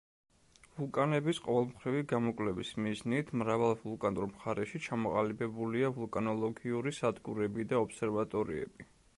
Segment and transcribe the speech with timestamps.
[0.77, 8.91] ვულკანების ყოველმხრივი გამოკვლევის მიზნით, მრავალ ვულკანურ მხარეში ჩამოყალიბებულია ვულკანოლოგიური სადგურები და ობსერვატორიები.